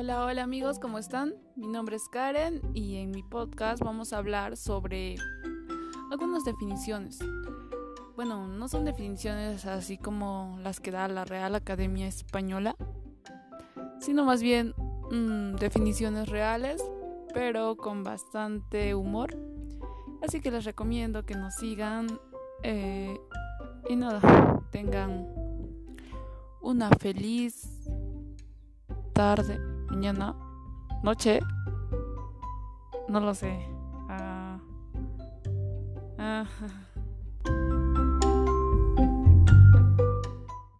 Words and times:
Hola, 0.00 0.24
hola 0.26 0.44
amigos, 0.44 0.78
¿cómo 0.78 1.00
están? 1.00 1.34
Mi 1.56 1.66
nombre 1.66 1.96
es 1.96 2.08
Karen 2.08 2.60
y 2.72 2.98
en 2.98 3.10
mi 3.10 3.24
podcast 3.24 3.82
vamos 3.82 4.12
a 4.12 4.18
hablar 4.18 4.56
sobre 4.56 5.16
algunas 6.12 6.44
definiciones. 6.44 7.18
Bueno, 8.14 8.46
no 8.46 8.68
son 8.68 8.84
definiciones 8.84 9.66
así 9.66 9.98
como 9.98 10.56
las 10.62 10.78
que 10.78 10.92
da 10.92 11.08
la 11.08 11.24
Real 11.24 11.56
Academia 11.56 12.06
Española, 12.06 12.76
sino 13.98 14.24
más 14.24 14.40
bien 14.40 14.72
mmm, 15.10 15.56
definiciones 15.56 16.28
reales, 16.28 16.80
pero 17.34 17.76
con 17.76 18.04
bastante 18.04 18.94
humor. 18.94 19.36
Así 20.22 20.40
que 20.40 20.52
les 20.52 20.64
recomiendo 20.64 21.26
que 21.26 21.34
nos 21.34 21.56
sigan 21.56 22.20
eh, 22.62 23.18
y 23.88 23.96
nada, 23.96 24.62
tengan 24.70 25.26
una 26.60 26.88
feliz 27.00 27.88
tarde, 29.12 29.58
mañana, 29.98 30.32
noche, 31.02 31.40
no 33.08 33.18
lo 33.18 33.34
sé. 33.34 33.68
Ah, 34.08 34.60
ah, 36.18 36.44